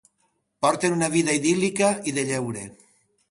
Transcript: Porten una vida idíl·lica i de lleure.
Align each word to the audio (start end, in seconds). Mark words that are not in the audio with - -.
Porten 0.65 0.95
una 0.95 1.09
vida 1.17 1.35
idíl·lica 1.39 1.91
i 2.13 2.17
de 2.19 2.23
lleure. 2.31 2.65